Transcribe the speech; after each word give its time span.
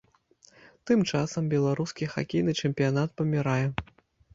Тым 0.91 1.03
часам, 1.11 1.43
беларускі 1.53 2.11
хакейны 2.17 2.59
чэмпіянат 2.59 3.09
памірае. 3.21 3.65